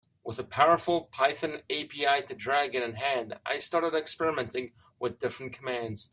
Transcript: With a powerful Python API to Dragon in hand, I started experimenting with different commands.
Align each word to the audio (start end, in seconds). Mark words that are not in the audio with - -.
With 0.23 0.39
a 0.39 0.43
powerful 0.43 1.09
Python 1.11 1.59
API 1.69 2.23
to 2.25 2.33
Dragon 2.33 2.81
in 2.81 2.93
hand, 2.95 3.35
I 3.45 3.59
started 3.59 3.93
experimenting 3.93 4.71
with 4.99 5.19
different 5.19 5.53
commands. 5.53 6.09